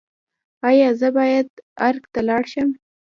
ایا 0.67 0.89
زه 0.99 1.07
باید 1.17 1.47
ارګ 1.87 2.03
ته 2.13 2.19
لاړ 2.27 2.43
شم؟ 2.51 2.69